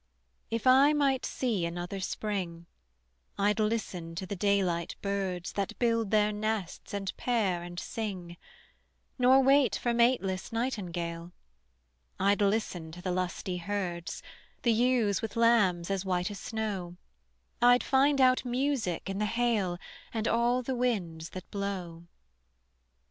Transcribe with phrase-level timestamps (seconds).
[0.49, 2.65] If I might see another Spring
[3.37, 8.37] I'd listen to the daylight birds That build their nests and pair and sing,
[9.19, 11.33] Nor wait for mateless nightingale;
[12.19, 14.23] I'd listen to the lusty herds,
[14.63, 16.97] The ewes with lambs as white as snow,
[17.61, 19.77] I'd find out music in the hail
[20.11, 22.07] And all the winds that blow.